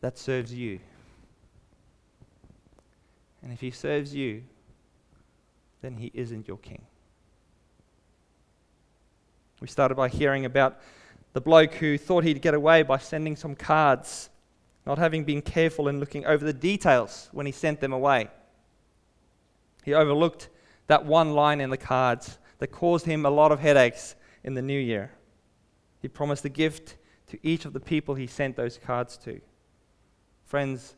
that 0.00 0.18
serves 0.18 0.52
you? 0.52 0.80
And 3.42 3.52
if 3.52 3.60
He 3.60 3.70
serves 3.70 4.14
you, 4.14 4.42
then 5.82 5.96
He 5.96 6.10
isn't 6.14 6.48
your 6.48 6.58
King. 6.58 6.82
We 9.60 9.68
started 9.68 9.94
by 9.94 10.08
hearing 10.08 10.44
about 10.44 10.80
the 11.32 11.40
bloke 11.40 11.74
who 11.74 11.96
thought 11.96 12.24
he'd 12.24 12.42
get 12.42 12.54
away 12.54 12.82
by 12.82 12.98
sending 12.98 13.36
some 13.36 13.54
cards, 13.54 14.30
not 14.86 14.98
having 14.98 15.24
been 15.24 15.42
careful 15.42 15.88
in 15.88 15.98
looking 15.98 16.24
over 16.24 16.44
the 16.44 16.52
details 16.52 17.28
when 17.32 17.44
he 17.44 17.52
sent 17.52 17.80
them 17.80 17.92
away. 17.92 18.28
He 19.84 19.92
overlooked 19.92 20.48
that 20.86 21.04
one 21.04 21.34
line 21.34 21.60
in 21.60 21.70
the 21.70 21.76
cards 21.76 22.38
that 22.58 22.68
caused 22.68 23.04
him 23.04 23.26
a 23.26 23.30
lot 23.30 23.52
of 23.52 23.60
headaches 23.60 24.14
in 24.44 24.54
the 24.54 24.62
new 24.62 24.78
year. 24.78 25.10
He 26.00 26.08
promised 26.08 26.44
a 26.44 26.48
gift 26.48 26.96
to 27.28 27.38
each 27.42 27.64
of 27.64 27.72
the 27.72 27.80
people 27.80 28.14
he 28.14 28.28
sent 28.28 28.54
those 28.56 28.78
cards 28.78 29.16
to. 29.18 29.40
Friends, 30.44 30.94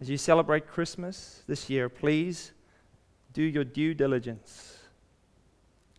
as 0.00 0.10
you 0.10 0.16
celebrate 0.16 0.66
Christmas 0.66 1.44
this 1.46 1.70
year, 1.70 1.88
please 1.88 2.52
do 3.32 3.42
your 3.42 3.64
due 3.64 3.94
diligence 3.94 4.78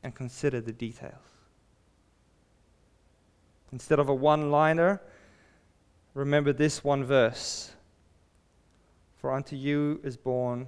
and 0.03 0.13
consider 0.13 0.59
the 0.59 0.73
details. 0.73 1.13
Instead 3.71 3.99
of 3.99 4.09
a 4.09 4.13
one 4.13 4.51
liner, 4.51 5.01
remember 6.13 6.53
this 6.53 6.83
one 6.83 7.03
verse 7.03 7.71
For 9.17 9.33
unto 9.33 9.55
you 9.55 9.99
is 10.03 10.17
born 10.17 10.67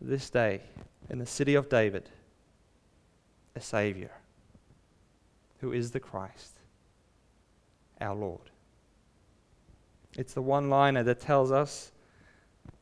this 0.00 0.30
day 0.30 0.62
in 1.10 1.18
the 1.18 1.26
city 1.26 1.54
of 1.54 1.68
David 1.68 2.08
a 3.54 3.60
Savior 3.60 4.12
who 5.60 5.72
is 5.72 5.90
the 5.90 6.00
Christ, 6.00 6.54
our 8.00 8.14
Lord. 8.14 8.50
It's 10.16 10.34
the 10.34 10.42
one 10.42 10.70
liner 10.70 11.02
that 11.02 11.20
tells 11.20 11.50
us 11.50 11.92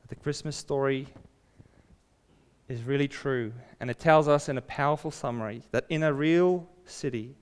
that 0.03 0.09
the 0.09 0.23
Christmas 0.23 0.57
story 0.57 1.09
is 2.69 2.83
really 2.83 3.09
true. 3.09 3.53
And 3.81 3.91
it 3.91 3.99
tells 3.99 4.29
us 4.29 4.49
in 4.49 4.59
a 4.59 4.63
powerful 4.63 5.11
summary 5.11 5.63
that 5.71 5.87
in 5.89 6.03
a 6.03 6.13
real 6.13 6.69
city, 6.85 7.35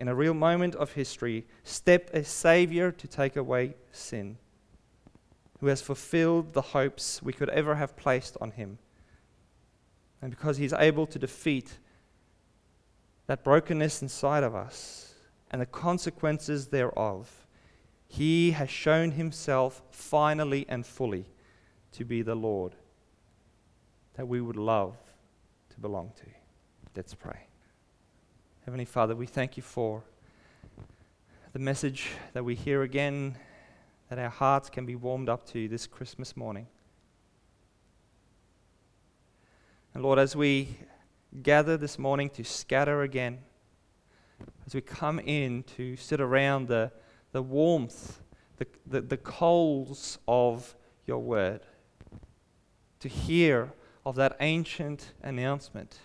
in 0.00 0.08
a 0.08 0.14
real 0.14 0.32
moment 0.34 0.74
of 0.74 0.94
history, 0.94 1.46
stepped 1.62 2.14
a 2.16 2.24
Savior 2.24 2.90
to 2.90 3.06
take 3.06 3.36
away 3.36 3.74
sin 3.92 4.38
who 5.60 5.66
has 5.66 5.82
fulfilled 5.82 6.54
the 6.54 6.62
hopes 6.62 7.22
we 7.22 7.34
could 7.34 7.50
ever 7.50 7.74
have 7.74 7.94
placed 7.96 8.36
on 8.40 8.50
him. 8.52 8.78
And 10.22 10.30
because 10.30 10.56
he's 10.56 10.72
able 10.72 11.06
to 11.06 11.18
defeat 11.18 11.78
that 13.26 13.44
brokenness 13.44 14.00
inside 14.00 14.42
of 14.42 14.54
us 14.54 15.14
and 15.50 15.60
the 15.60 15.66
consequences 15.66 16.68
thereof, 16.68 17.46
he 18.08 18.52
has 18.52 18.70
shown 18.70 19.10
himself 19.12 19.82
finally 19.90 20.64
and 20.66 20.84
fully 20.86 21.26
to 21.92 22.06
be 22.06 22.22
the 22.22 22.34
Lord 22.34 22.74
that 24.14 24.26
we 24.26 24.40
would 24.40 24.56
love 24.56 24.96
to 25.70 25.78
belong 25.78 26.12
to. 26.16 26.26
Let's 26.96 27.14
pray. 27.14 27.49
Heavenly 28.70 28.84
Father, 28.84 29.16
we 29.16 29.26
thank 29.26 29.56
you 29.56 29.64
for 29.64 30.04
the 31.52 31.58
message 31.58 32.06
that 32.34 32.44
we 32.44 32.54
hear 32.54 32.82
again 32.82 33.36
that 34.08 34.16
our 34.16 34.28
hearts 34.28 34.70
can 34.70 34.86
be 34.86 34.94
warmed 34.94 35.28
up 35.28 35.44
to 35.48 35.66
this 35.66 35.88
Christmas 35.88 36.36
morning. 36.36 36.68
And 39.92 40.04
Lord, 40.04 40.20
as 40.20 40.36
we 40.36 40.76
gather 41.42 41.76
this 41.76 41.98
morning 41.98 42.30
to 42.30 42.44
scatter 42.44 43.02
again, 43.02 43.38
as 44.64 44.72
we 44.72 44.82
come 44.82 45.18
in 45.18 45.64
to 45.76 45.96
sit 45.96 46.20
around 46.20 46.68
the, 46.68 46.92
the 47.32 47.42
warmth, 47.42 48.20
the, 48.58 48.68
the, 48.86 49.00
the 49.00 49.16
coals 49.16 50.20
of 50.28 50.76
your 51.06 51.18
word, 51.18 51.62
to 53.00 53.08
hear 53.08 53.72
of 54.06 54.14
that 54.14 54.36
ancient 54.38 55.12
announcement, 55.24 55.98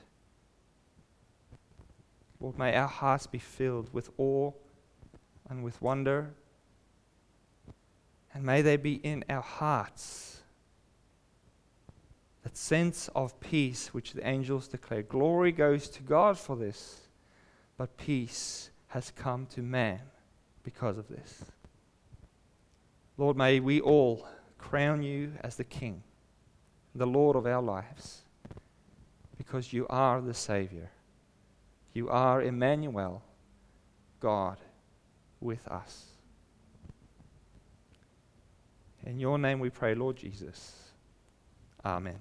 Lord, 2.40 2.58
may 2.58 2.76
our 2.76 2.88
hearts 2.88 3.28
be 3.28 3.40
filled 3.40 3.94
with 3.94 4.10
awe 4.18 4.52
and 5.50 5.64
with 5.64 5.82
wonder 5.82 6.34
and 8.36 8.44
may 8.44 8.62
they 8.62 8.76
be 8.76 8.96
in 8.96 9.24
our 9.30 9.42
hearts. 9.42 10.42
That 12.44 12.58
sense 12.58 13.10
of 13.16 13.40
peace 13.40 13.94
which 13.94 14.12
the 14.12 14.28
angels 14.28 14.68
declare. 14.68 15.04
Glory 15.04 15.54
goes 15.54 15.88
to 15.90 16.04
God 16.04 16.38
for 16.38 16.58
this, 16.58 17.08
but 17.78 17.96
peace 17.96 18.70
has 18.88 19.10
come 19.10 19.48
to 19.48 19.62
man 19.62 20.02
because 20.64 20.98
of 20.98 21.08
this. 21.08 21.46
Lord, 23.18 23.38
may 23.38 23.62
we 23.62 23.80
all 23.80 24.28
crown 24.58 25.02
you 25.02 25.32
as 25.42 25.56
the 25.56 25.64
King, 25.64 26.04
the 26.94 27.08
Lord 27.08 27.38
of 27.38 27.48
our 27.48 27.62
lives, 27.62 28.24
because 29.38 29.72
you 29.72 29.88
are 29.90 30.20
the 30.20 30.34
Savior. 30.34 30.92
You 31.96 32.10
are 32.10 32.42
Emmanuel, 32.42 33.24
God 34.20 34.58
with 35.40 35.66
us. 35.70 36.08
In 39.06 39.18
your 39.18 39.38
name 39.38 39.62
we 39.62 39.70
pray, 39.70 39.96
Lord 39.96 40.18
Jesus. 40.18 40.92
Amen. 41.86 42.20